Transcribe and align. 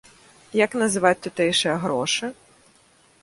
Як 0.65 0.77
называць 0.83 1.19
тутэйшыя 1.27 1.75
грошы? 1.83 2.31